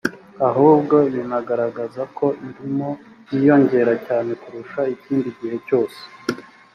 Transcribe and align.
ahubwo 0.49 0.95
binagaragaza 1.13 2.01
ko 2.17 2.27
irimo 2.47 2.89
yiyongera 3.31 3.93
cyane 4.05 4.31
kurusha 4.41 4.81
ikindi 4.95 5.27
gihe 5.39 5.57
cyose 5.67 5.99